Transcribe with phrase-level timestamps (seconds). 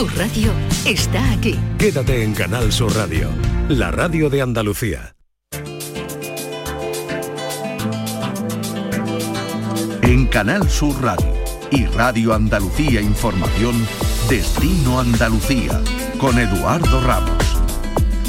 [0.00, 0.50] Tu radio
[0.86, 1.58] está aquí.
[1.76, 3.28] Quédate en Canal Sur Radio,
[3.68, 5.14] la radio de Andalucía.
[10.00, 11.34] En Canal Sur Radio
[11.70, 13.86] y Radio Andalucía Información,
[14.30, 15.82] Destino Andalucía,
[16.18, 17.50] con Eduardo Ramos.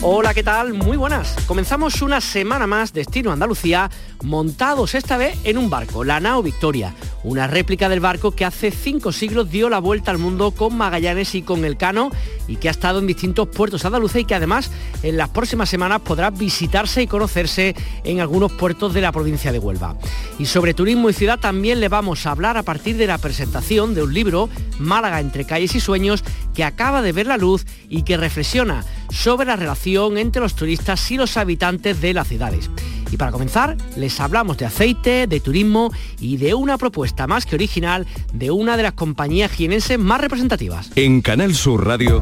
[0.02, 0.74] Hola, ¿qué tal?
[0.74, 1.38] Muy buenas.
[1.46, 3.90] Comenzamos una semana más Destino Andalucía
[4.24, 6.94] montados esta vez en un barco, la Nao Victoria,
[7.24, 11.36] una réplica del barco que hace cinco siglos dio la vuelta al mundo con Magallanes
[11.36, 12.10] y con Elcano
[12.48, 14.72] y que ha estado en distintos puertos andaluces y que además
[15.04, 19.60] en las próximas semanas podrá visitarse y conocerse en algunos puertos de la provincia de
[19.60, 19.96] Huelva.
[20.40, 23.94] Y sobre turismo y ciudad también le vamos a hablar a partir de la presentación
[23.94, 28.04] de un libro, Málaga entre calles y sueños, que acaba de ver la luz y
[28.04, 32.70] que reflexiona sobre la relación entre los turistas y los habitantes de las ciudades.
[33.12, 37.56] Y para comenzar, les hablamos de aceite, de turismo y de una propuesta más que
[37.56, 40.92] original de una de las compañías jienenses más representativas.
[40.96, 42.22] En Canal Sur Radio,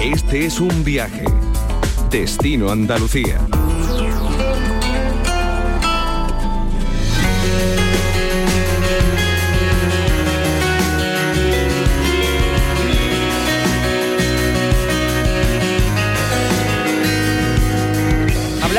[0.00, 1.24] este es un viaje.
[2.10, 3.40] Destino Andalucía.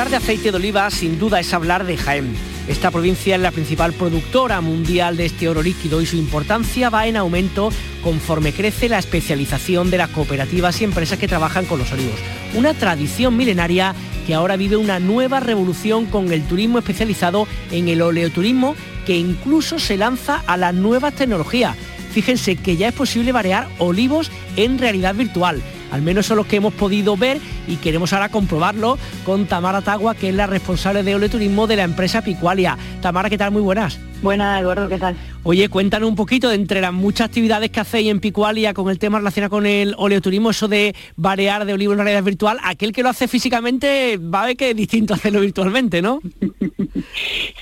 [0.09, 2.35] De aceite de oliva sin duda es hablar de Jaén.
[2.67, 7.07] Esta provincia es la principal productora mundial de este oro líquido y su importancia va
[7.07, 7.71] en aumento
[8.03, 12.19] conforme crece la especialización de las cooperativas y empresas que trabajan con los olivos.
[12.53, 13.93] Una tradición milenaria
[14.25, 18.75] que ahora vive una nueva revolución con el turismo especializado en el oleoturismo
[19.05, 21.75] que incluso se lanza a las nuevas tecnologías.
[22.13, 26.57] Fíjense que ya es posible variar olivos en realidad virtual al menos son los que
[26.57, 31.15] hemos podido ver y queremos ahora comprobarlo con Tamara Tagua, que es la responsable de
[31.15, 32.77] oleoturismo de la empresa Picualia.
[33.01, 33.51] Tamara, ¿qué tal?
[33.51, 33.99] Muy buenas.
[34.21, 35.15] Buenas, Eduardo, ¿qué tal?
[35.47, 38.97] Oye, cuéntanos un poquito de entre las muchas actividades que hacéis en Picualia con el
[38.97, 43.03] tema relacionado con el oleoturismo, eso de variar de olivo en realidad virtual, aquel que
[43.03, 46.19] lo hace físicamente va a ver que es distinto hacerlo virtualmente, ¿no?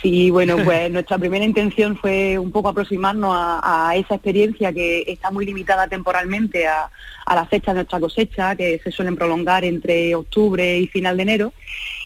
[0.01, 5.31] Sí, bueno, pues nuestra primera intención fue un poco aproximarnos a, esa experiencia que está
[5.31, 6.89] muy limitada temporalmente a,
[7.33, 11.53] la fecha de nuestra cosecha, que se suelen prolongar entre octubre y final de enero,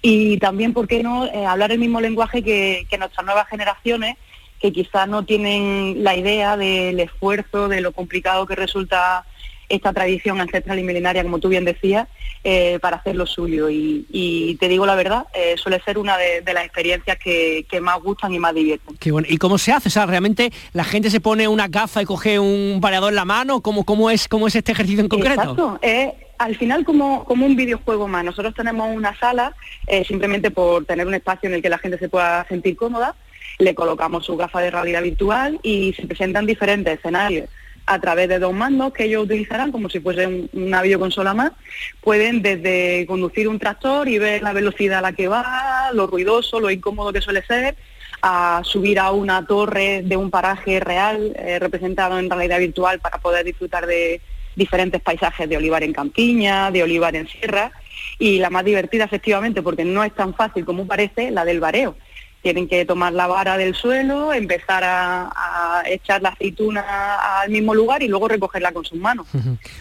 [0.02, 4.16] y también, ¿por qué no?, eh, hablar el mismo lenguaje que, que nuestras nuevas generaciones
[4.60, 9.26] que quizás no tienen la idea del esfuerzo, de lo complicado que resulta
[9.70, 12.08] esta tradición ancestral y milenaria, como tú bien decías,
[12.44, 13.70] eh, para hacer lo suyo.
[13.70, 18.34] Y, te digo la verdad, eh, suele ser una de, las experiencias que, más gustan
[18.34, 18.96] y más divierten.
[18.98, 19.28] Qué bueno.
[19.30, 19.90] ¿Y cómo se hace?
[19.90, 23.26] O sea, ¿realmente la gente se pone una gafa y coge un variador en la
[23.26, 23.62] mano?
[23.62, 25.42] ¿Cómo, cómo, es, cómo es este ejercicio en concreto?
[25.42, 25.80] Exacto.
[25.82, 28.24] Es, al final como, como un videojuego más.
[28.24, 29.56] Nosotros tenemos una sala,
[29.88, 33.16] eh, simplemente por tener un espacio en el que la gente se pueda sentir cómoda,
[33.60, 37.50] le colocamos su gafa de realidad virtual y se presentan diferentes escenarios.
[37.90, 41.54] A través de dos mandos que ellos utilizarán como si fuese una videoconsola más,
[42.02, 46.60] pueden desde conducir un tractor y ver la velocidad a la que va, lo ruidoso,
[46.60, 47.76] lo incómodo que suele ser,
[48.22, 53.20] a subir a una torre de un paraje real eh, representado en realidad virtual para
[53.20, 54.20] poder disfrutar de
[54.56, 57.72] diferentes paisajes de olivar en campiña, de olivar en sierra.
[58.20, 61.96] Y la más divertida efectivamente porque no es tan fácil como parece, la del bareo
[62.42, 68.04] tienen que tomar la vara del suelo, empezar a, echar la aceituna al mismo lugar
[68.04, 69.28] y luego recogerla con sus manos.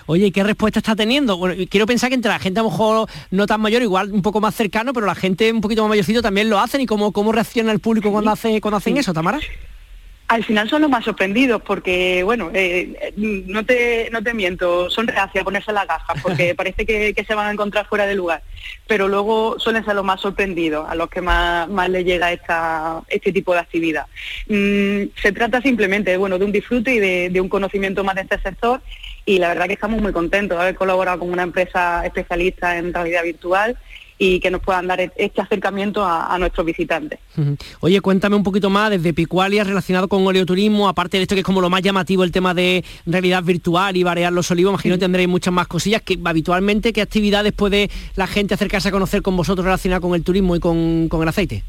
[0.07, 1.37] Oye, ¿y qué respuesta está teniendo?
[1.37, 4.23] Bueno, quiero pensar que entre la gente a lo mejor no tan mayor, igual un
[4.23, 7.13] poco más cercano, pero la gente un poquito más mayorcito también lo hacen y cómo,
[7.13, 9.39] cómo reacciona el público cuando, hace, cuando hacen eso, Tamara.
[10.29, 15.07] Al final son los más sorprendidos porque, bueno, eh, no, te, no te miento, son
[15.07, 18.43] reacios a ponerse las gafas porque parece que, se van a encontrar fuera de lugar,
[18.89, 23.03] pero luego suelen ser los más sorprendidos, a los que más, más les llega esta,
[23.09, 24.07] este tipo de actividad.
[24.49, 28.23] Mm, se trata simplemente bueno, de un disfrute y de, de un conocimiento más de
[28.23, 28.81] este sector
[29.25, 32.95] y la verdad que estamos muy contentos de haber colaborado con una empresa especialista en
[32.95, 33.77] realidad virtual
[34.19, 37.19] y que nos puedan dar este acercamiento a, nuestros visitantes.
[37.81, 41.45] Oye, cuéntame un poquito más desde Picualia relacionado con oleoturismo, aparte de esto que es
[41.45, 45.01] como lo más llamativo el tema de realidad virtual y variar los olivos, imagino que
[45.01, 49.37] tendréis muchas más cosillas que habitualmente, ¿qué actividades puede la gente acercarse a conocer con
[49.37, 51.65] vosotros relacionadas con el turismo y con el aceite?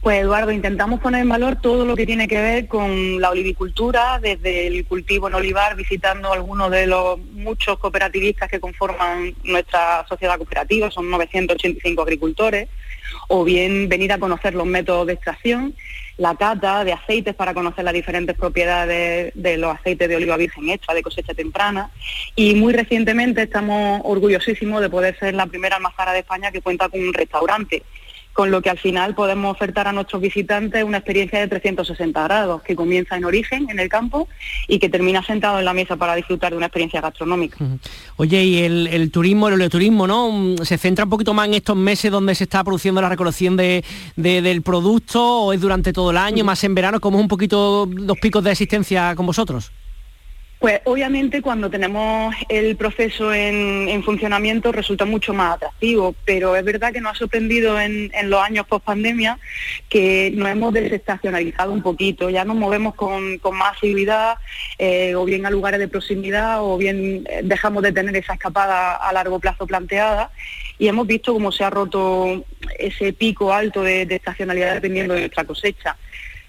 [0.00, 4.20] Pues Eduardo, intentamos poner en valor todo lo que tiene que ver con la olivicultura,
[4.20, 10.36] desde el cultivo en olivar, visitando algunos de los muchos cooperativistas que conforman nuestra sociedad
[10.36, 12.68] cooperativa, son 985 agricultores,
[13.26, 15.74] o bien venir a conocer los métodos de extracción,
[16.16, 20.68] la cata de aceites para conocer las diferentes propiedades de los aceites de oliva virgen
[20.68, 21.90] extra de cosecha temprana
[22.34, 26.88] y muy recientemente estamos orgullosísimos de poder ser la primera almazara de España que cuenta
[26.88, 27.84] con un restaurante
[28.38, 32.62] con lo que al final podemos ofertar a nuestros visitantes una experiencia de 360 grados,
[32.62, 34.28] que comienza en origen, en el campo,
[34.68, 37.56] y que termina sentado en la mesa para disfrutar de una experiencia gastronómica.
[38.14, 40.30] Oye, y el, turismo, el oleoturismo, ¿no?
[40.30, 43.56] Mm, ¿Se centra un poquito más en estos meses donde se está produciendo la recolección
[43.56, 47.00] de, del producto o es durante todo el año, más en verano?
[47.00, 49.72] ¿Cómo es un poquito los picos de existencia con vosotros?
[50.58, 56.92] Pues obviamente cuando tenemos el proceso en, funcionamiento resulta mucho más atractivo, pero es verdad
[56.92, 59.38] que nos ha sorprendido en, los años post pandemia
[59.88, 64.38] que nos hemos desestacionalizado un poquito, ya nos movemos con, más asiduidad
[64.78, 68.96] eh, o bien a lugares de proximidad o bien eh, dejamos de tener esa escapada
[68.96, 70.30] a largo plazo planteada
[70.76, 72.44] y hemos visto cómo se ha roto
[72.78, 75.96] ese pico alto de, de estacionalidad dependiendo de nuestra cosecha.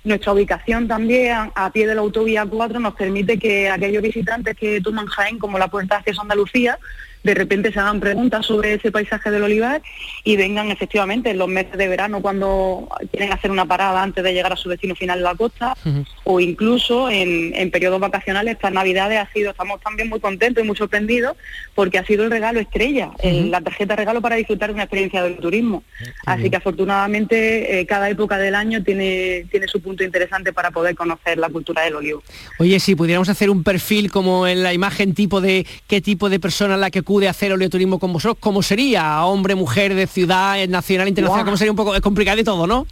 [0.03, 4.79] Nuestra ubicación también a pie de la autovía 4 nos permite que aquellos visitantes que
[4.81, 6.79] toman Jaén como la puerta hacia Andalucía
[7.23, 9.81] de repente se hagan preguntas sobre ese paisaje del olivar
[10.23, 14.33] y vengan efectivamente en los meses de verano cuando quieren hacer una parada antes de
[14.33, 15.75] llegar a su destino final de la costa
[16.23, 20.75] o incluso en, periodos vacacionales, estas navidades ha sido, estamos también muy contentos y muy
[20.75, 21.35] sorprendidos
[21.75, 25.37] porque ha sido el regalo estrella, la tarjeta regalo para disfrutar de una experiencia del
[25.37, 25.83] turismo.
[26.25, 30.95] Así que afortunadamente eh, cada época del año tiene, tiene su punto interesante para poder
[30.95, 32.23] conocer la cultura del olivo.
[32.59, 36.39] Oye, si pudiéramos hacer un perfil como en la imagen tipo de qué tipo de
[36.39, 39.25] persona la que acude a hacer oleoturismo con vosotros, ¿cómo sería?
[39.25, 41.95] Hombre, mujer, de ciudad, nacional, internacional, ¿cómo sería un poco?
[41.95, 42.85] Es complicado y todo, ¿no?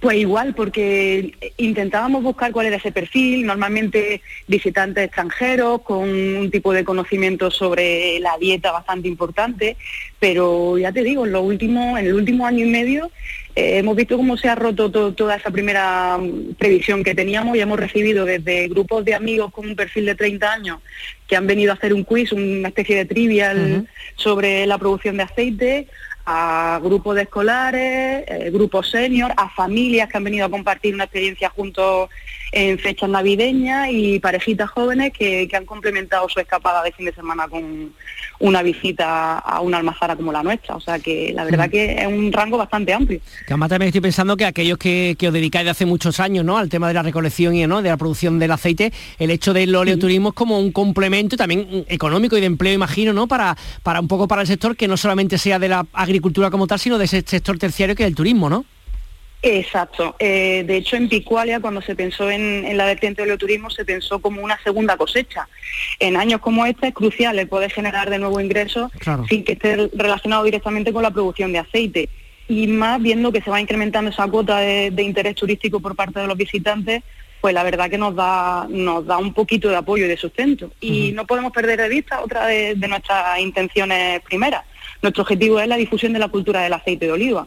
[0.00, 6.72] Pues igual, porque intentábamos buscar cuál era ese perfil, normalmente visitantes extranjeros con un tipo
[6.72, 9.76] de conocimiento sobre la dieta bastante importante,
[10.18, 13.10] pero ya te digo, en, lo último, en el último año y medio
[13.56, 17.60] eh, hemos visto cómo se ha roto toda esa primera mm, previsión que teníamos y
[17.60, 20.78] hemos recibido desde grupos de amigos con un perfil de 30 años
[21.28, 25.22] que han venido a hacer un quiz, una especie de trivial sobre la producción de
[25.22, 25.88] aceite,
[26.26, 31.04] a grupos de escolares, eh, grupos senior, a familias que han venido a compartir una
[31.04, 32.08] experiencia juntos
[32.54, 37.46] en fechas navideñas y parejitas jóvenes que, han complementado su escapada de fin de semana
[37.48, 37.92] con
[38.40, 40.76] una visita a una almazara como la nuestra.
[40.76, 43.20] O sea que la verdad que es un rango bastante amplio.
[43.46, 46.58] Que además también estoy pensando que aquellos que, os dedicáis de hace muchos años ¿no?
[46.58, 47.82] al tema de la recolección y ¿no?
[47.82, 52.36] de la producción del aceite, el hecho del oleoturismo es como un complemento también económico
[52.36, 53.26] y de empleo, imagino, ¿no?
[53.26, 56.66] Para, para un poco para el sector que no solamente sea de la agricultura como
[56.66, 58.64] tal, sino de ese sector terciario que es el turismo, ¿no?
[59.46, 60.16] Exacto.
[60.18, 64.18] Eh, de hecho, en Picualia, cuando se pensó en, la vertiente del turismo, se pensó
[64.18, 65.46] como una segunda cosecha.
[65.98, 68.90] En años como este es crucial el poder generar de nuevo ingresos
[69.28, 72.08] sin que esté relacionado directamente con la producción de aceite.
[72.48, 76.26] Y más viendo que se va incrementando esa cuota de, interés turístico por parte de
[76.26, 77.02] los visitantes,
[77.42, 80.72] pues la verdad que nos da, nos da un poquito de apoyo y de sustento.
[80.80, 84.64] Y no podemos perder de vista otra de nuestras intenciones primeras.
[85.02, 87.46] Nuestro objetivo es la difusión de la cultura del aceite de oliva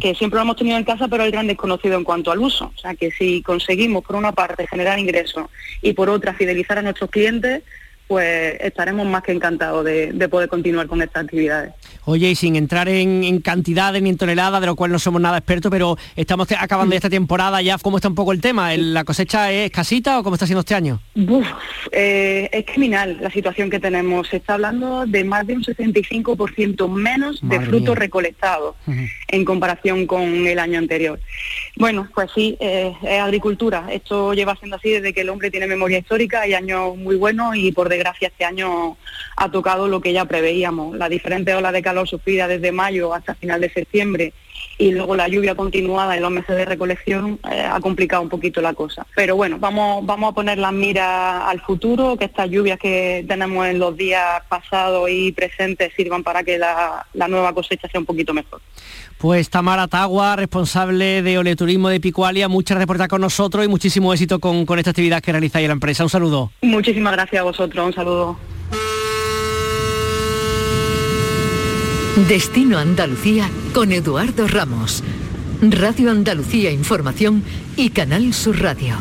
[0.00, 2.72] que siempre lo hemos tenido en casa, pero el gran desconocido en cuanto al uso.
[2.74, 5.46] O sea que si conseguimos, por una parte, generar ingresos
[5.82, 7.62] y por otra, fidelizar a nuestros clientes,
[8.08, 11.72] pues estaremos más que encantados de, poder continuar con estas actividades.
[12.04, 15.38] Oye, y sin entrar en, cantidades ni en toneladas, de lo cual no somos nada
[15.38, 18.74] expertos, pero estamos acabando esta temporada ya, ¿cómo está un poco el tema?
[18.76, 21.00] ¿La cosecha es escasita o cómo está siendo este año?
[21.92, 24.28] Eh, es criminal la situación que tenemos.
[24.28, 28.76] Se está hablando de más de un 65% menos de frutos recolectados
[29.28, 31.20] en comparación con el año anterior.
[31.76, 33.88] Bueno, pues sí, eh, es agricultura.
[33.90, 37.56] Esto lleva siendo así desde que el hombre tiene memoria histórica, hay años muy buenos
[37.56, 38.96] y por desgracia este año
[39.36, 40.96] ha tocado lo que ya preveíamos.
[40.96, 44.32] La diferente ola de calor sufrida desde mayo hasta final de septiembre
[44.78, 48.60] y luego la lluvia continuada en los meses de recolección eh, ha complicado un poquito
[48.60, 49.06] la cosa.
[49.16, 53.66] Pero bueno, vamos, vamos a poner las miras al futuro, que estas lluvias que tenemos
[53.66, 58.32] en los días pasados y presentes sirvan para que la, nueva cosecha sea un poquito
[58.32, 58.60] mejor.
[59.18, 63.68] Pues Tamara Tagua, responsable de Oleturismo de Picualia, muchas gracias por estar con nosotros y
[63.68, 66.04] muchísimo éxito con, con esta actividad que realizáis en la empresa.
[66.04, 66.52] Un saludo.
[66.62, 68.57] Muchísimas gracias a vosotros, un saludo.
[72.26, 75.04] Destino Andalucía con Eduardo Ramos.
[75.62, 77.44] Radio Andalucía Información
[77.76, 78.96] y Canal Sur Radio.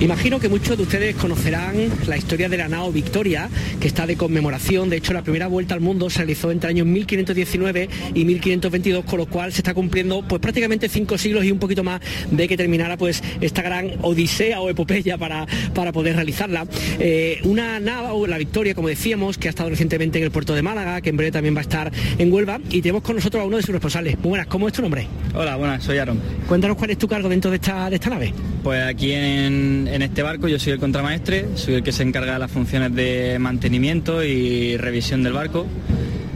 [0.00, 3.48] Imagino que muchos de ustedes conocerán la historia de la nao Victoria,
[3.80, 4.90] que está de conmemoración.
[4.90, 9.18] De hecho, la primera vuelta al mundo se realizó entre años 1519 y 1522, con
[9.18, 12.56] lo cual se está cumpliendo pues prácticamente cinco siglos y un poquito más de que
[12.56, 16.66] terminara pues esta gran odisea o epopeya para, para poder realizarla.
[16.98, 20.62] Eh, una nao, la Victoria, como decíamos, que ha estado recientemente en el puerto de
[20.62, 23.46] Málaga, que en breve también va a estar en Huelva, y tenemos con nosotros a
[23.46, 24.18] uno de sus responsables.
[24.18, 25.06] Muy buenas, ¿cómo es tu nombre?
[25.34, 26.20] Hola, buenas, soy Aaron.
[26.48, 28.34] Cuéntanos cuál es tu cargo dentro de esta, de esta nave.
[28.62, 32.34] Pues aquí en en, este barco yo soy el contramaestre, soy el que se encarga
[32.34, 35.66] de las funciones de mantenimiento y revisión del barco,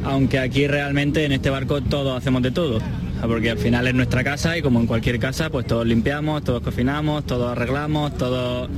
[0.05, 2.81] aunque aquí realmente en este barco todos hacemos de todo.
[3.23, 6.63] porque al final es nuestra casa y como en cualquier casa, pues todos limpiamos, todos
[6.63, 8.69] cocinamos, todos arreglamos, todos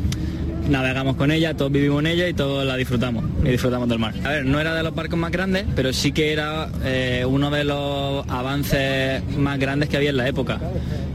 [0.68, 4.14] navegamos con ella, todos vivimos en ella y todos la disfrutamos y disfrutamos del mar.
[4.24, 7.50] A ver, no era de los barcos más grandes, pero sí que era eh, uno
[7.50, 10.60] de los avances más grandes que había en la época.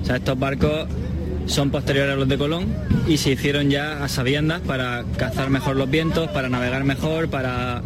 [0.01, 0.87] O sea, estos barcos
[1.45, 2.73] son posteriores a los de Colón
[3.07, 7.81] y se hicieron ya a sabiendas para cazar mejor los vientos, para navegar mejor, para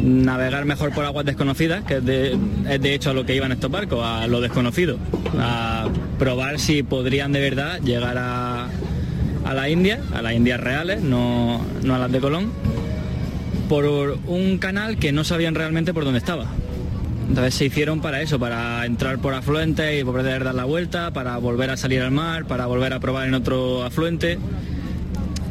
[0.00, 4.04] navegar mejor por aguas desconocidas, que es de, hecho a lo que iban estos barcos,
[4.04, 4.98] a lo desconocido,
[5.38, 8.68] a probar si podrían de verdad llegar a,
[9.44, 12.52] a la India, a las Indias reales, no, no a las de Colón,
[13.68, 16.46] por un canal que no sabían realmente por dónde estaba.
[17.28, 21.36] Entonces se hicieron para eso, para entrar por afluentes y poder dar la vuelta, para
[21.38, 24.38] volver a salir al mar, para volver a probar en otro afluente.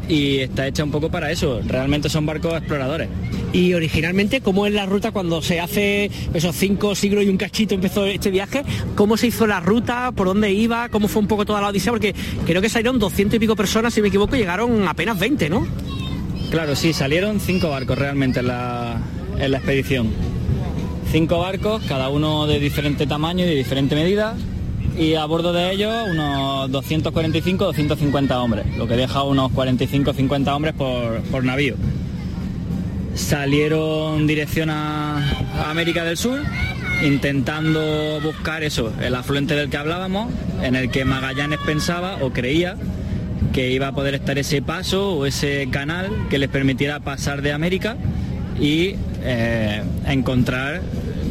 [0.08, 3.08] Y está hecha un poco para eso, realmente son barcos exploradores.
[3.52, 7.74] Y originalmente, ¿cómo es la ruta cuando se hace esos cinco siglos y un cachito
[7.74, 8.64] empezó este viaje?
[8.96, 10.10] ¿Cómo se hizo la ruta?
[10.12, 10.88] ¿Por dónde iba?
[10.88, 11.92] ¿Cómo fue un poco toda la odisea?
[11.92, 12.14] Porque
[12.44, 15.66] creo que salieron 200 y pico personas, si me equivoco, llegaron apenas 20, ¿no?
[16.50, 19.00] Claro, sí, salieron cinco barcos realmente en la,
[19.38, 20.33] en la expedición.
[21.14, 24.34] Cinco barcos, cada uno de diferente tamaño y de diferente medida,
[24.98, 31.22] y a bordo de ellos unos 245-250 hombres, lo que deja unos 45-50 hombres por,
[31.30, 31.76] por navío.
[33.14, 36.40] Salieron dirección a, América del Sur,
[37.04, 40.32] intentando buscar eso, el afluente del que hablábamos,
[40.64, 42.74] en el que Magallanes pensaba o creía
[43.52, 47.52] que iba a poder estar ese paso o ese canal que les permitiera pasar de
[47.52, 47.96] América
[48.58, 50.82] y eh, encontrar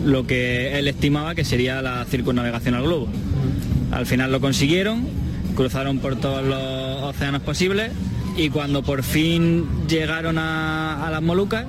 [0.04, 3.08] lo que él estimaba que sería la circunnavegación al globo.
[3.92, 5.08] Al final lo consiguieron,
[5.56, 7.92] cruzaron por todos los océanos posibles
[8.36, 11.66] y cuando por fin llegaron a, a las Molucas,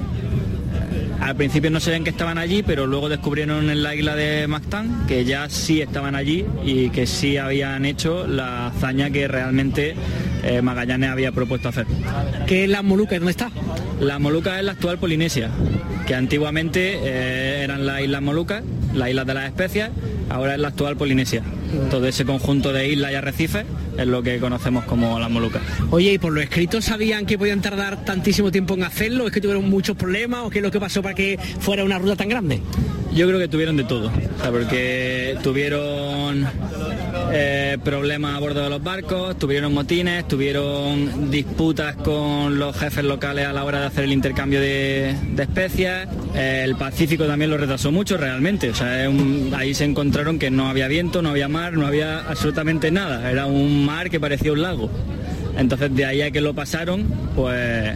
[1.21, 5.07] al principio no ven que estaban allí, pero luego descubrieron en la isla de Mactán
[5.07, 9.95] que ya sí estaban allí y que sí habían hecho la hazaña que realmente
[10.43, 11.87] eh, Magallanes había propuesto hacer.
[12.47, 13.21] ¿Qué es la Molucas?
[13.21, 13.50] ¿Dónde está?
[14.00, 15.50] La Molucas es la actual Polinesia,
[16.06, 18.62] que antiguamente eh, eran las Islas Molucas,
[18.94, 19.90] las Islas de las Especias,
[20.28, 21.42] ahora es la actual Polinesia.
[21.90, 23.64] Todo ese conjunto de islas y arrecifes
[23.99, 25.62] es lo que conocemos como las Molucas.
[25.90, 29.26] Oye, ¿y por lo escrito sabían que podían tardar tantísimo tiempo en hacerlo?
[29.26, 31.99] ¿Es que tuvieron muchos problemas o qué es lo que pasó para que fuera una
[31.99, 32.61] ruta tan grande?
[33.14, 36.46] Yo creo que tuvieron de todo, o sea, porque tuvieron
[37.37, 43.47] eh, problemas a bordo de los barcos, tuvieron motines, tuvieron disputas con los jefes locales
[43.47, 46.09] a la hora de hacer el intercambio de, especias.
[46.37, 49.11] Eh, el Pacífico también lo retrasó mucho realmente, o sea,
[49.57, 53.47] ahí se encontraron que no había viento, no había mar, no había absolutamente nada, era
[53.47, 54.88] un mar que parecía un lago.
[55.56, 57.94] Entonces de ahí a que lo pasaron, pues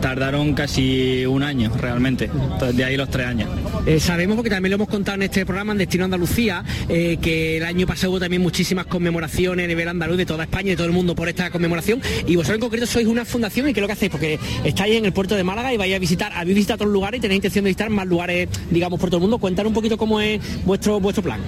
[0.00, 3.48] tardaron casi un año realmente, entonces de ahí los tres años.
[3.86, 7.58] Eh, sabemos, porque también lo hemos contado en este programa en Destino Andalucía, eh, que
[7.58, 10.76] el año pasado hubo también muchísimas conmemoraciones a nivel andaluz de toda España y de
[10.76, 12.00] todo el mundo por esta conmemoración.
[12.26, 14.96] Y vosotros en concreto sois una fundación y qué es lo que hacéis, porque estáis
[14.96, 17.38] en el puerto de Málaga y vais a visitar, habéis visitado otros lugares y tenéis
[17.38, 19.38] intención de visitar más lugares, digamos, por todo el mundo.
[19.38, 21.40] Cuentar un poquito cómo es vuestro, vuestro plan.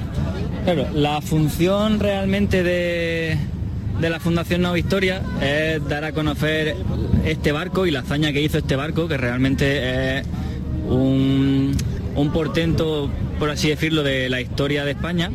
[0.65, 3.37] Claro, la función realmente de,
[4.01, 6.77] de la Fundación Nueva Victoria es dar a conocer
[7.25, 10.27] este barco y la hazaña que hizo este barco, que realmente es
[10.89, 11.77] un,
[12.15, 15.31] un portento, por así decirlo, de la historia de España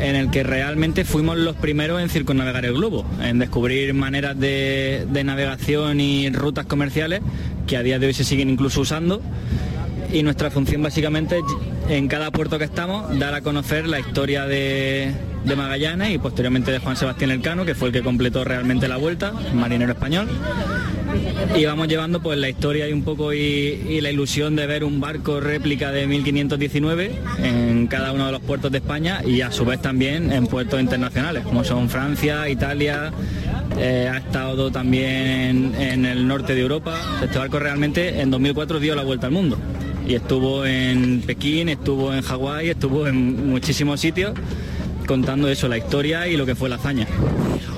[0.00, 5.06] en el que realmente fuimos los primeros en circunnavegar el globo, en descubrir maneras de,
[5.08, 7.20] de navegación y rutas comerciales
[7.66, 9.22] que a día de hoy se siguen incluso usando.
[10.12, 11.44] Y nuestra función básicamente es
[11.88, 15.12] en cada puerto que estamos dar a conocer la historia de,
[15.44, 18.96] de Magallanes y posteriormente de Juan Sebastián Elcano, que fue el que completó realmente la
[18.96, 20.28] vuelta, marinero español.
[21.56, 25.00] Y vamos llevando pues la historia y un poco y, la ilusión de ver un
[25.00, 29.64] barco réplica de 1519 en cada uno de los puertos de España y a su
[29.64, 33.12] vez también en puertos internacionales, como son Francia, Italia,
[33.78, 36.98] eh, ha estado también en, en el norte de Europa.
[37.22, 39.58] Este barco realmente en 2004 dio la vuelta al mundo
[40.06, 44.34] y estuvo en Pekín, estuvo en Hawái, estuvo en muchísimos sitios
[45.04, 47.06] contando eso, la historia y lo que fue la hazaña.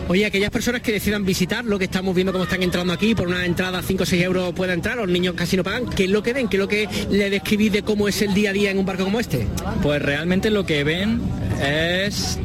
[0.09, 3.26] Oye, aquellas personas que decidan visitar lo que estamos viendo cómo están entrando aquí, por
[3.26, 6.11] una entrada 5 o 6 euros puede entrar, los niños casi no pagan, ¿qué es
[6.11, 6.49] lo que ven?
[6.49, 8.87] ¿Qué es lo que le describís de cómo es el día a día en un
[8.87, 9.49] barco como este?
[9.83, 11.21] Pues realmente lo que ven
[11.61, 12.38] es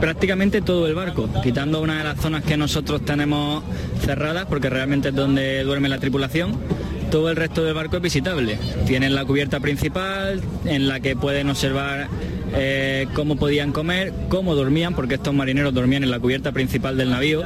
[0.00, 3.62] prácticamente todo el barco, quitando una de las zonas que nosotros tenemos
[4.04, 6.58] cerradas, porque realmente es donde duerme la tripulación.
[7.10, 8.58] Todo el resto del barco es visitable.
[8.86, 12.08] Tienen la cubierta principal en la que pueden observar
[12.54, 17.10] eh, cómo podían comer, cómo dormían, porque estos marineros dormían en la cubierta principal del
[17.10, 17.42] navío.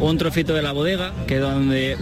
[0.00, 1.96] Un trocito de la bodega, que es donde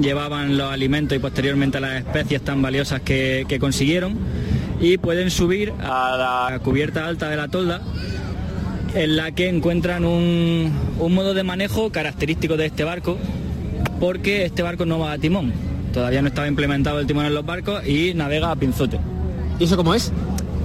[0.00, 4.16] llevaban los alimentos y posteriormente las especies tan valiosas que, consiguieron
[4.80, 7.82] y pueden subir a la cubierta alta de la tolda
[8.94, 13.18] en la que encuentran un, un modo de manejo característico de este barco
[14.00, 15.52] porque este barco no va a timón.
[15.92, 18.98] Todavía no estaba implementado el timón en los barcos y navega a pinzote.
[19.58, 20.12] ¿Y eso cómo es?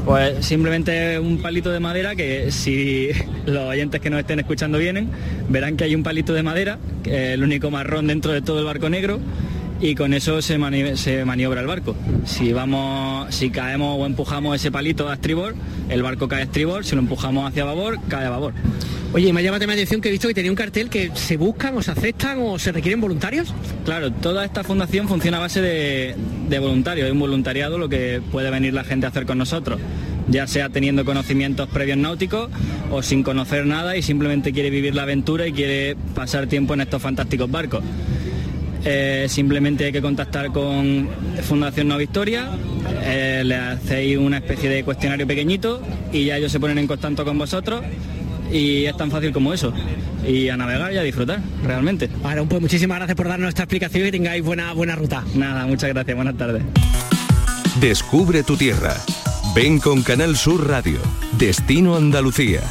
[0.05, 3.09] Pues simplemente un palito de madera que si
[3.47, 5.09] los oyentes que nos estén escuchando vienen,
[5.49, 8.87] verán que hay un palito de madera, el único marrón dentro de todo el barco
[8.87, 9.19] negro,
[9.81, 10.57] y con eso se,
[10.97, 11.95] se, maniobra el barco.
[12.25, 15.55] Si vamos, si caemos o empujamos ese palito a estribor,
[15.89, 18.53] el barco cae a estribor, si lo empujamos hacia babor, cae a babor.
[19.13, 21.77] Oye, me llama la atención que he visto que tenía un cartel que se buscan
[21.77, 23.53] o se aceptan o se requieren voluntarios.
[23.85, 26.15] Claro, toda esta fundación funciona a base de,
[26.49, 29.79] de voluntarios, de un voluntariado lo que puede venir la gente a hacer con nosotros
[30.27, 32.49] ya sea teniendo conocimientos previos náuticos
[32.91, 36.81] o sin conocer nada y simplemente quiere vivir la aventura y quiere pasar tiempo en
[36.81, 37.83] estos fantásticos barcos.
[38.87, 41.09] Eh, simplemente hay que contactar con
[41.41, 42.51] Fundación No Victoria,
[43.03, 45.81] eh, le hacéis una especie de cuestionario pequeñito
[46.13, 47.81] y ya ellos se ponen en contacto con vosotros
[48.51, 49.73] y es tan fácil como eso.
[50.27, 52.09] Y a navegar y a disfrutar, realmente.
[52.21, 55.23] Bueno, pues muchísimas gracias por darnos esta explicación y tengáis buena, buena ruta.
[55.33, 56.63] Nada, muchas gracias, buenas tardes.
[57.79, 58.95] Descubre tu tierra.
[59.55, 60.99] Ven con Canal Sur Radio.
[61.37, 62.61] Destino Andalucía.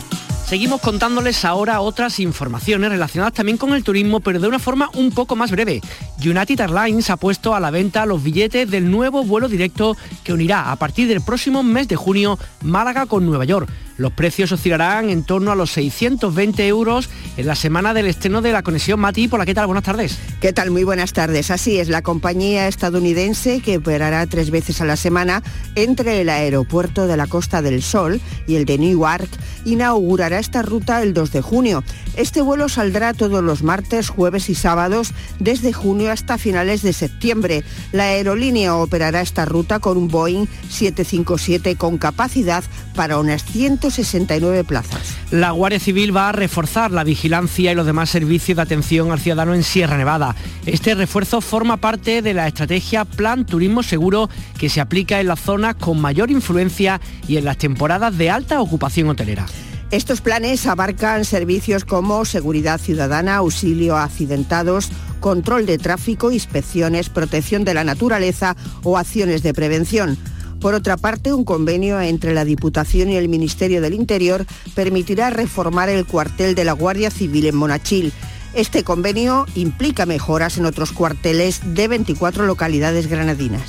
[0.46, 5.10] Seguimos contándoles ahora otras informaciones relacionadas también con el turismo, pero de una forma un
[5.10, 5.80] poco más breve.
[6.18, 10.70] United Airlines ha puesto a la venta los billetes del nuevo vuelo directo que unirá
[10.70, 13.70] a partir del próximo mes de junio Málaga con Nueva York.
[13.96, 18.50] Los precios oscilarán en torno a los 620 euros en la semana del estreno de
[18.50, 19.28] la conexión Mati.
[19.28, 19.66] Por la ¿qué tal?
[19.66, 20.18] Buenas tardes.
[20.40, 20.72] ¿Qué tal?
[20.72, 21.52] Muy buenas tardes.
[21.52, 25.42] Así es, la compañía estadounidense que operará tres veces a la semana
[25.76, 29.28] entre el aeropuerto de la Costa del Sol y el de Newark
[29.64, 31.84] inaugurará esta ruta el 2 de junio.
[32.16, 37.64] Este vuelo saldrá todos los martes, jueves y sábados desde junio hasta finales de septiembre.
[37.92, 44.64] La aerolínea operará esta ruta con un Boeing 757 con capacidad para unas 100 69
[44.64, 45.16] plazas.
[45.30, 49.20] La Guardia Civil va a reforzar la vigilancia y los demás servicios de atención al
[49.20, 50.34] ciudadano en Sierra Nevada.
[50.64, 55.40] Este refuerzo forma parte de la estrategia Plan Turismo Seguro que se aplica en las
[55.40, 59.46] zonas con mayor influencia y en las temporadas de alta ocupación hotelera.
[59.90, 67.64] Estos planes abarcan servicios como seguridad ciudadana, auxilio a accidentados, control de tráfico, inspecciones, protección
[67.64, 70.18] de la naturaleza o acciones de prevención.
[70.64, 75.90] Por otra parte, un convenio entre la Diputación y el Ministerio del Interior permitirá reformar
[75.90, 78.14] el cuartel de la Guardia Civil en Monachil.
[78.54, 83.60] Este convenio implica mejoras en otros cuarteles de 24 localidades granadinas.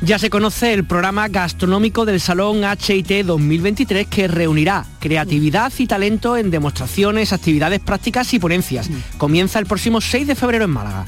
[0.00, 6.36] Ya se conoce el programa gastronómico del Salón HIT 2023 que reunirá creatividad y talento
[6.36, 8.88] en demostraciones, actividades prácticas y ponencias.
[9.18, 11.04] Comienza el próximo 6 de febrero en Málaga.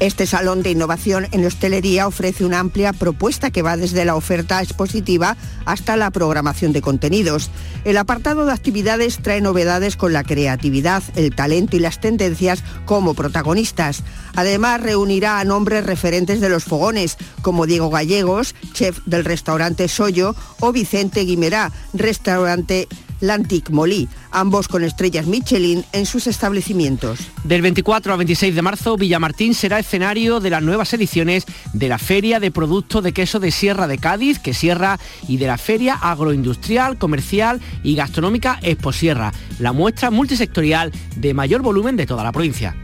[0.00, 4.62] Este salón de innovación en hostelería ofrece una amplia propuesta que va desde la oferta
[4.62, 5.36] expositiva
[5.66, 7.50] hasta la programación de contenidos.
[7.84, 13.12] El apartado de actividades trae novedades con la creatividad, el talento y las tendencias como
[13.12, 14.02] protagonistas.
[14.34, 20.34] Además, reunirá a nombres referentes de los fogones, como Diego Gallegos, chef del restaurante Soyo,
[20.60, 22.88] o Vicente Guimerá, restaurante
[23.20, 27.18] Lantic Molí, ambos con estrellas Michelin en sus establecimientos.
[27.44, 31.98] Del 24 al 26 de marzo, Villamartín será escenario de las nuevas ediciones de la
[31.98, 35.94] Feria de Productos de Queso de Sierra de Cádiz, que Sierra, y de la Feria
[35.94, 42.32] Agroindustrial, Comercial y Gastronómica Expo Sierra, la muestra multisectorial de mayor volumen de toda la
[42.32, 42.74] provincia.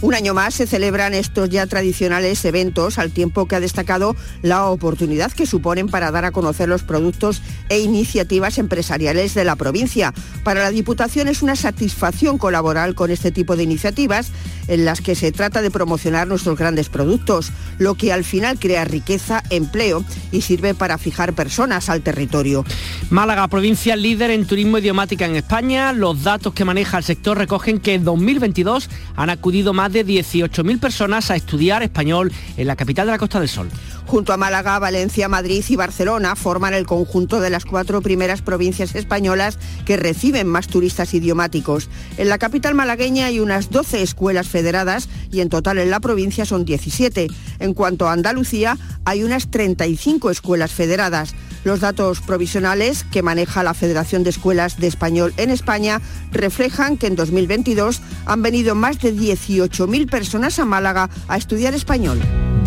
[0.00, 4.66] Un año más se celebran estos ya tradicionales eventos al tiempo que ha destacado la
[4.66, 10.14] oportunidad que suponen para dar a conocer los productos e iniciativas empresariales de la provincia.
[10.44, 14.30] Para la Diputación es una satisfacción colaborar con este tipo de iniciativas
[14.68, 18.84] en las que se trata de promocionar nuestros grandes productos, lo que al final crea
[18.84, 22.64] riqueza, empleo y sirve para fijar personas al territorio.
[23.10, 25.92] Málaga, provincia líder en turismo idiomática en España.
[25.92, 30.78] Los datos que maneja el sector recogen que en 2022 han acudido más de 18.000
[30.78, 33.68] personas a estudiar español en la capital de la Costa del Sol.
[34.08, 38.94] Junto a Málaga, Valencia, Madrid y Barcelona forman el conjunto de las cuatro primeras provincias
[38.94, 41.90] españolas que reciben más turistas idiomáticos.
[42.16, 46.46] En la capital malagueña hay unas 12 escuelas federadas y en total en la provincia
[46.46, 47.28] son 17.
[47.58, 51.34] En cuanto a Andalucía, hay unas 35 escuelas federadas.
[51.64, 56.00] Los datos provisionales que maneja la Federación de Escuelas de Español en España
[56.32, 62.18] reflejan que en 2022 han venido más de 18.000 personas a Málaga a estudiar español.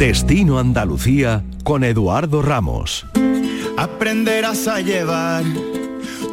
[0.01, 3.05] Destino Andalucía con Eduardo Ramos.
[3.77, 5.43] Aprenderás a llevar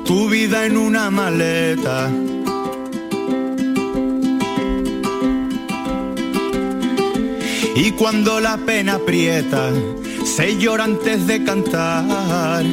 [0.07, 2.11] tu vida en una maleta.
[7.77, 9.71] Y cuando la pena aprieta,
[10.25, 12.65] se llora antes de cantar.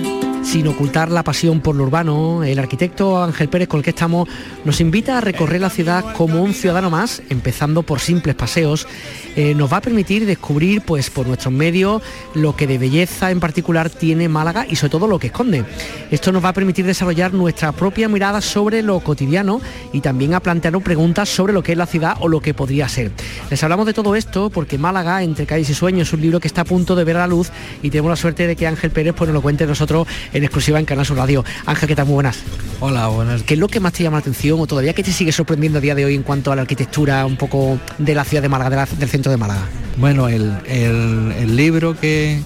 [0.45, 4.29] Sin ocultar la pasión por lo urbano, el arquitecto Ángel Pérez con el que estamos
[4.63, 8.87] nos invita a recorrer la ciudad como un ciudadano más, empezando por simples paseos.
[9.35, 12.01] Eh, nos va a permitir descubrir pues por nuestros medios
[12.35, 15.65] lo que de belleza en particular tiene Málaga y sobre todo lo que esconde.
[16.11, 19.59] Esto nos va a permitir desarrollar nuestra propia mirada sobre lo cotidiano
[19.93, 22.87] y también a plantearnos preguntas sobre lo que es la ciudad o lo que podría
[22.87, 23.11] ser.
[23.49, 26.47] Les hablamos de todo esto porque Málaga, entre calles y sueños, es un libro que
[26.47, 28.91] está a punto de ver a la luz y tenemos la suerte de que Ángel
[28.91, 31.43] Pérez pues, nos lo cuente nosotros en exclusiva en Canal Sur Radio.
[31.65, 32.05] Ángel, ¿qué tal?
[32.05, 32.39] Muy buenas.
[32.81, 33.43] Hola, buenas.
[33.43, 35.79] ¿Qué es lo que más te llama la atención o todavía que te sigue sorprendiendo
[35.79, 38.49] a día de hoy en cuanto a la arquitectura un poco de la ciudad de
[38.49, 39.61] Málaga, del centro de Málaga?
[39.97, 42.41] Bueno, el, libro que,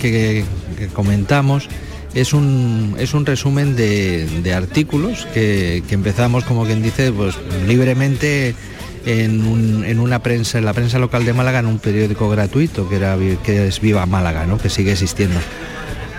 [0.00, 0.44] que,
[0.92, 1.68] comentamos
[2.14, 7.34] es un, es un resumen de, artículos que, empezamos, como quien dice, pues
[7.66, 8.54] libremente
[9.06, 13.18] en, una prensa, en la prensa local de Málaga, en un periódico gratuito que, era,
[13.42, 14.56] que es Viva Málaga, ¿no?
[14.56, 15.40] que sigue existiendo.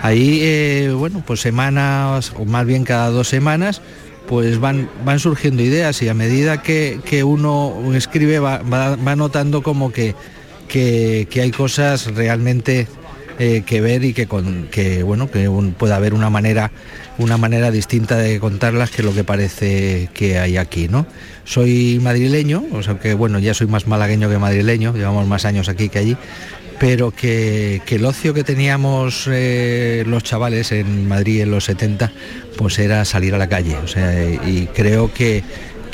[0.06, 3.82] Ahí, eh, bueno, pues semanas, o más bien cada dos semanas,
[4.28, 8.60] pues van, van surgiendo ideas y a medida que, uno escribe va,
[9.16, 10.14] notando como que,
[10.68, 12.86] que, hay cosas realmente
[13.40, 16.70] eh, que ver y que, con, que bueno que puede haber una manera
[17.18, 21.06] una manera distinta de contarlas que lo que parece que hay aquí no
[21.44, 25.68] soy madrileño o sea que bueno ya soy más malagueño que madrileño llevamos más años
[25.68, 26.16] aquí que allí
[26.78, 32.12] pero que, el ocio que teníamos eh, los chavales en Madrid en los 70
[32.56, 33.76] pues era salir a la calle.
[34.46, 35.42] y creo que,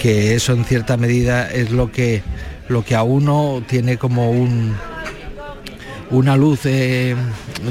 [0.04, 2.22] eso en cierta medida es lo que,
[2.68, 4.74] lo que a uno tiene como un,
[6.10, 7.14] una luz eh,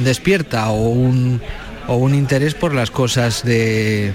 [0.03, 1.41] despierta o un,
[1.87, 4.13] o un interés por las cosas de,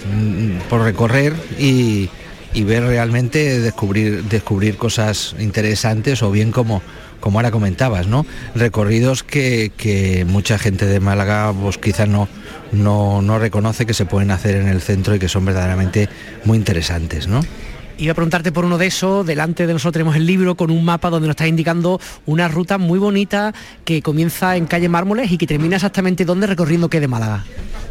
[0.70, 2.08] por recorrer y,
[2.54, 6.80] y ver realmente descubrir, descubrir cosas interesantes o bien como
[7.20, 8.26] como ahora comentabas, ¿no?
[8.54, 12.28] Recorridos que, mucha gente de Málaga pues quizás no,
[12.72, 16.08] no, reconoce que se pueden hacer en el centro y que son verdaderamente
[16.44, 17.40] muy interesantes, ¿no?
[17.98, 20.84] Iba a preguntarte por uno de esos, delante de nosotros tenemos el libro con un
[20.84, 23.54] mapa donde nos está indicando una ruta muy bonita
[23.86, 27.44] que comienza en calle Mármoles y que termina exactamente donde recorriendo qué de Málaga.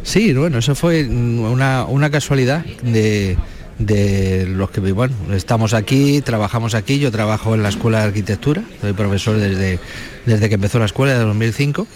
[0.04, 3.36] Sí, bueno, eso fue una, una casualidad de,
[3.78, 8.62] de los que bueno, estamos aquí, trabajamos aquí, yo trabajo en la Escuela de Arquitectura,
[8.80, 9.78] soy profesor desde,
[10.24, 11.86] desde que empezó la escuela de 2005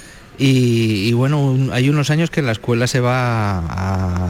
[0.43, 3.59] y, bueno, hay unos años que la escuela se va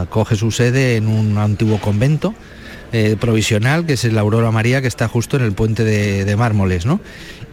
[0.00, 2.34] a, coge su sede en un antiguo convento
[2.92, 6.36] eh, provisional, que es el Aurora María, que está justo en el puente de, de
[6.36, 7.00] Mármoles, ¿no?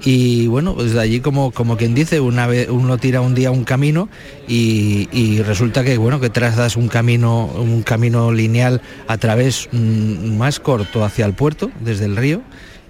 [0.03, 3.51] Y bueno, desde pues allí como, como quien dice, una vez uno tira un día
[3.51, 4.10] un camino
[4.47, 10.60] y, resulta que bueno, que trazas un camino, un camino lineal a través mm, más
[10.60, 12.41] corto hacia el puerto, desde el río,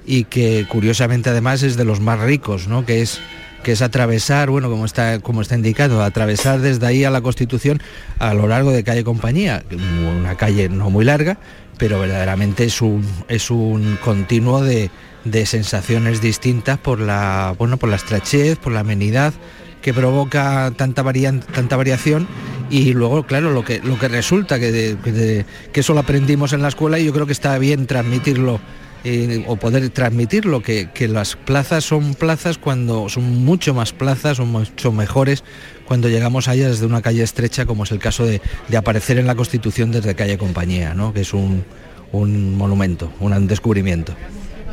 [0.06, 2.86] y que curiosamente además es de los más ricos, ¿no?
[2.86, 3.20] que es
[3.64, 7.82] que es atravesar, bueno, como está, como está indicado, atravesar desde ahí a la Constitución
[8.18, 9.64] a lo largo de calle Compañía,
[10.18, 11.38] una calle no muy larga,
[11.78, 14.90] pero verdaderamente es un, es un continuo de,
[15.24, 19.34] de sensaciones distintas por la, bueno, por la estrechez, por la amenidad
[19.82, 21.04] que provoca tanta,
[21.54, 22.28] tanta variación.
[22.70, 24.98] Y luego, claro, lo que, lo que resulta, que,
[25.72, 28.60] que, eso lo aprendimos en la escuela y yo creo que está bien transmitirlo
[29.06, 34.38] eh, o poder transmitirlo, que, que las plazas son plazas cuando son mucho más plazas,
[34.38, 35.46] son mucho mejores
[35.88, 39.26] cuando llegamos allá desde una calle estrecha, como es el caso de, de aparecer en
[39.26, 41.14] la Constitución desde calle Compañía, ¿no?
[41.14, 41.64] que es un,
[42.12, 44.14] un monumento, un descubrimiento.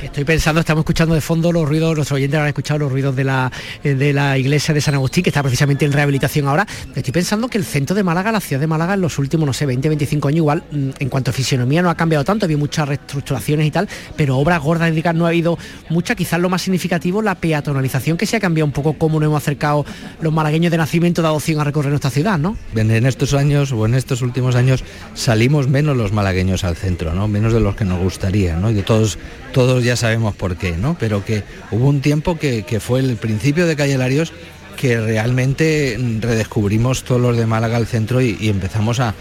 [0.01, 3.25] Estoy pensando, estamos escuchando de fondo los ruidos, los oyentes han escuchado los ruidos de
[3.25, 3.51] la,
[3.83, 6.67] eh, de la iglesia de San Agustín, que está precisamente en rehabilitación ahora.
[6.95, 9.53] Estoy pensando que el centro de Málaga, la ciudad de Málaga, en los últimos, no
[9.53, 12.57] sé, 20, 25 años, igual, mm, en cuanto a fisionomía no ha cambiado tanto, había
[12.57, 17.23] muchas reestructuraciones y tal, pero obras gordas no ha habido muchas, quizás lo más significativo,
[17.23, 19.85] la peatonalización que se ha cambiado un poco cómo nos hemos acercado
[20.21, 22.57] los malagueños de nacimiento de adopción a recorrer nuestra ciudad, ¿no?
[22.75, 27.29] En estos años o en estos últimos años salimos menos los malagueños al centro, ¿no?
[27.29, 28.71] Menos de los que nos gustaría, ¿no?
[28.71, 29.19] Y de todos,
[29.55, 33.77] todos ya sabemos por qué pero que hubo un tiempo que, fue el principio de
[33.77, 34.33] Calle Larios
[34.77, 39.15] que realmente redescubrimos todos los de Málaga al centro y, empezamos a,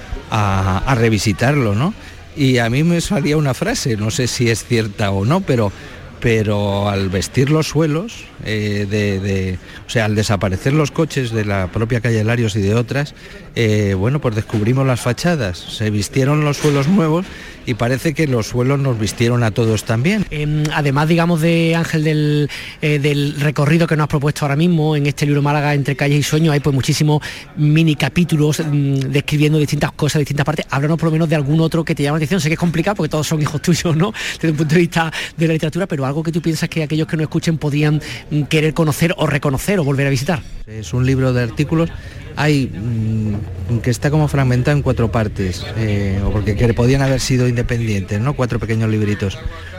[0.96, 1.94] revisitarlo, ¿no?
[2.36, 5.72] Y a mí me salía una frase, no sé si es cierta o no, pero,
[6.20, 12.02] pero al vestir los suelos, eh, o sea, al desaparecer los coches de la propia
[12.02, 13.14] calle Larios y de otras,
[13.56, 17.26] eh, bueno, pues descubrimos las fachadas, se vistieron los suelos nuevos
[17.66, 20.26] y parece que los suelos nos vistieron a todos también.
[20.32, 22.50] Em, además, digamos, de Ángel,
[22.82, 26.20] eh, del, recorrido que nos has propuesto ahora mismo en este libro Málaga entre calles
[26.20, 27.22] y sueños, hay pues muchísimos
[27.56, 30.66] mini capítulos mm, describiendo distintas cosas, distintas partes.
[30.70, 32.42] Háblanos por lo menos de algún otro que te llama la atención.
[32.42, 34.14] Sé que es complicado porque todos son hijos tuyos, ¿no?
[34.34, 37.08] Desde un punto de vista de la literatura, pero algo que tú piensas que aquellos
[37.08, 40.42] que no escuchen podían mm, querer conocer o reconocer o volver a visitar.
[40.66, 41.90] Es un libro de artículos
[42.36, 47.20] hay mm, que está como fragmentado en cuatro partes, eh, o porque que podían haber
[47.20, 48.34] sido independientes, ¿no?
[48.34, 49.38] Cuatro pequeños libritos.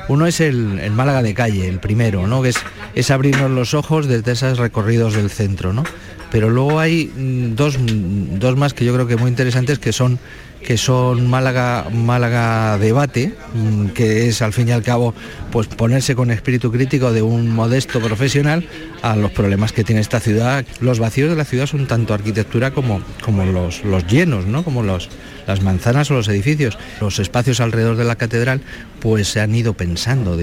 [0.08, 2.42] Uno es el, Málaga de calle, el primero, ¿no?
[2.42, 2.56] Que es,
[2.94, 5.84] es abrirnos los ojos desde esos recorridos del centro, ¿no?
[6.30, 9.92] Pero luego hay mm, dos, mm, dos más que yo creo que muy interesantes que
[9.92, 10.18] son
[10.64, 15.14] que son Málaga, Málaga Debate, mm, que es al fin y al cabo
[15.52, 18.66] pues ponerse con espíritu crítico de un modesto profesional
[19.02, 20.64] a los problemas que tiene esta ciudad.
[20.80, 24.64] Los vacíos de la ciudad son tanto arquitectura como, como los, los llenos, ¿no?
[24.64, 25.10] como los,
[25.46, 26.78] las manzanas o los edificios.
[27.00, 28.60] Los espacios alrededor de la catedral
[29.00, 30.38] pues se han ido pensando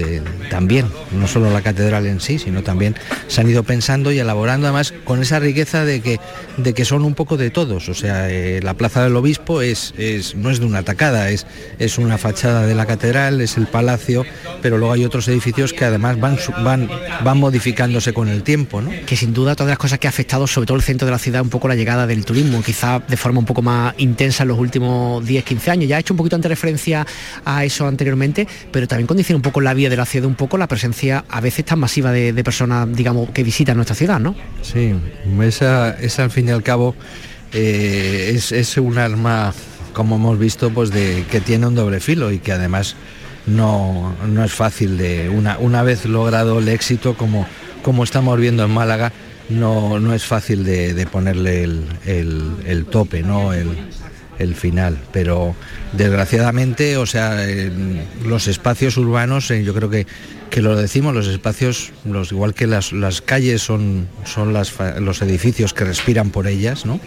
[0.52, 2.96] también, no solo la catedral en sí, sino también
[3.28, 6.20] se han ido pensando y elaborando además con esa riqueza de que,
[6.58, 7.90] de que son un poco de todos.
[7.90, 11.48] O sea, eh, la Plaza del Obispo es, es, no es de una atacada, es,
[11.80, 14.26] es una fachada de la catedral, es el palacio,
[14.62, 16.88] pero luego hay otros edificios que además van, van,
[17.24, 18.84] van modificándose con el tiempo.
[19.08, 21.20] Que sin duda todas las cosas que ha afectado sobre todo el centro de la
[21.20, 24.50] ciudad un poco la llegada del turismo, quizá de forma un poco más intensa en
[24.50, 24.91] los últimos
[25.24, 25.90] 10, 15 años.
[25.90, 27.06] Ya ha hecho un poquito de referencia
[27.46, 30.58] a eso anteriormente, pero también condiciona un poco la vida de la ciudad, un poco
[30.58, 34.36] la presencia a veces tan masiva de, personas, digamos, que visitan nuestra ciudad, ¿no?
[34.62, 34.94] Sí,
[35.42, 36.96] esa, esa al fin y al cabo
[37.54, 39.54] eh, es, un arma,
[39.94, 42.96] como hemos visto, pues de que tiene un doble filo y que además
[43.46, 47.46] no, no es fácil de, una, una vez logrado el éxito como,
[47.84, 49.12] como estamos viendo en Málaga,
[49.50, 51.86] no, no es fácil de, ponerle el,
[52.66, 53.54] el, tope, ¿no?
[53.54, 53.70] El,
[54.42, 55.56] el final, pero
[55.94, 57.46] desgraciadamente, o sea,
[58.26, 60.08] los espacios urbanos, eh, yo creo que,
[60.50, 65.22] que lo decimos, los espacios, los, igual que las, las calles son, son las, los
[65.22, 67.00] edificios que respiran por ellas, ¿no?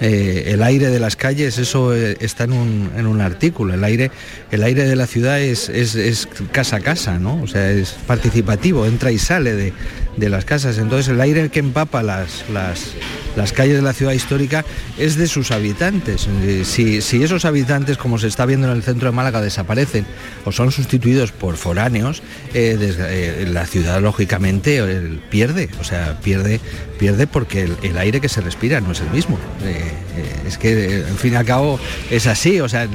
[0.00, 3.82] Eh, el aire de las calles, eso eh, está en un, en un, artículo, el
[3.82, 4.10] aire,
[4.50, 7.42] el aire de la ciudad es, es, casa a casa, ¿no?
[7.42, 9.72] O sea, es participativo, entra y sale de,
[10.16, 10.78] de las casas.
[10.78, 12.92] Entonces el aire que empapa las, las,
[13.36, 14.64] las, calles de la ciudad histórica
[14.98, 16.28] es de sus habitantes.
[16.42, 20.06] Eh, si, si, esos habitantes, como se está viendo en el centro de Málaga, desaparecen
[20.44, 22.22] o son sustituidos por foráneos,
[22.54, 24.82] la ciudad lógicamente
[25.30, 26.60] pierde, o sea, pierde,
[26.98, 29.38] pierde porque el, aire que se respira no es el mismo.
[29.64, 31.78] Eh, es que, en fin y al cabo,
[32.10, 32.86] es así, o sea,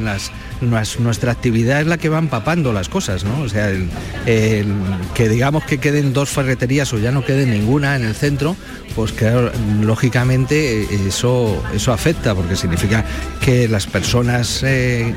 [0.62, 3.42] nuestra actividad es la que va empapando las cosas, ¿no?
[3.42, 3.72] O sea,
[4.26, 8.56] que digamos que queden dos ferreterías o ya no quede ninguna en el centro,
[8.96, 13.04] pues claro, lógicamente eso, eso afecta, porque significa
[13.40, 15.16] que las personas eh,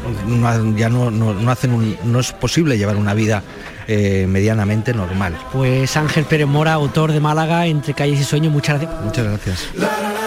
[0.76, 3.42] ya no, hacen no es posible llevar una vida
[3.86, 5.36] eh, medianamente normal.
[5.52, 9.04] Pues Ángel Pérez Mora, autor de Málaga, Entre Calles y Sueños, muchas gracias.
[9.04, 10.23] Muchas gracias.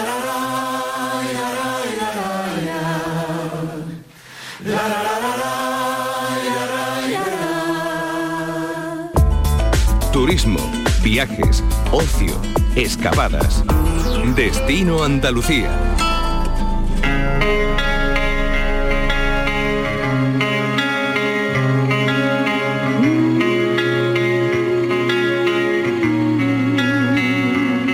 [11.18, 12.40] Viajes, ocio,
[12.76, 13.64] excavadas.
[14.36, 15.68] Destino Andalucía.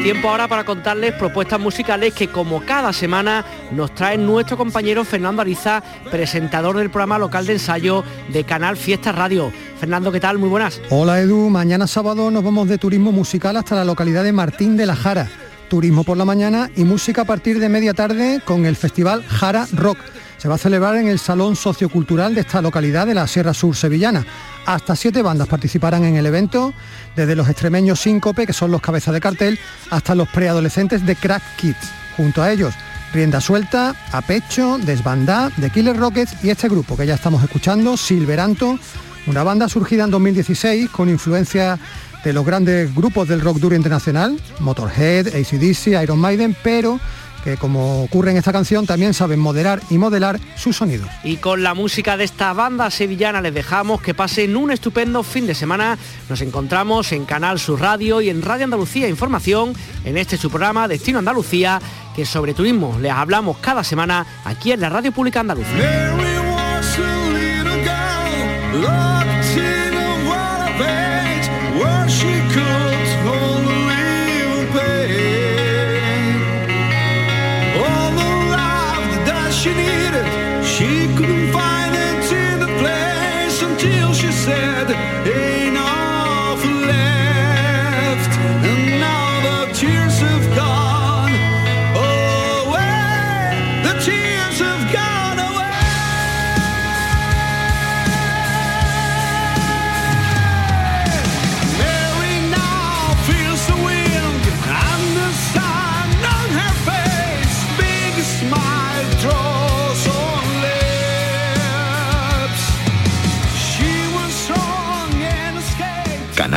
[0.05, 5.41] Tiempo ahora para contarles propuestas musicales que como cada semana nos trae nuestro compañero Fernando
[5.41, 9.51] Ariza, presentador del programa local de ensayo de Canal Fiesta Radio.
[9.81, 10.37] Fernando, ¿qué tal?
[10.37, 10.79] Muy buenas.
[10.91, 14.85] Hola Edu, mañana sábado nos vamos de turismo musical hasta la localidad de Martín de
[14.85, 15.27] la Jara.
[15.71, 19.67] Turismo por la mañana y música a partir de media tarde con el festival Jara
[19.73, 19.97] Rock.
[20.45, 23.75] Se va a celebrar en el Salón Sociocultural de esta localidad de la Sierra Sur
[23.75, 24.27] Sevillana.
[24.67, 26.75] Hasta siete bandas participarán en el evento,
[27.17, 31.43] desde los extremeños Síncope, que son los cabezas de cartel, hasta los preadolescentes de Crack
[31.57, 31.91] Kids.
[32.19, 32.75] Junto a ellos,
[33.15, 37.97] Rienda Suelta, A Pecho, Desbandá, The Killer Rockets y este grupo que ya estamos escuchando,
[37.97, 38.79] Silveranto,
[39.27, 41.79] una banda surgida en 2016 con influencia
[42.23, 47.01] de los grandes grupos del rock duro internacional, Motorhead, ACDC, Iron Maiden, pero
[47.45, 51.09] que como ocurre en esta canción también saben moderar y modelar sus sonidos.
[51.23, 55.47] Y con la música de esta banda sevillana les dejamos que pasen un estupendo fin
[55.47, 55.99] de semana.
[56.31, 60.89] Nos encontramos en Canal Sur Radio y en Radio Andalucía Información en este su programa
[60.89, 61.81] Destino Andalucía,
[62.17, 66.15] que sobre turismo les hablamos cada semana aquí en la Radio Pública Andalucía.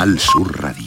[0.07, 0.86] Canal Sur Radio.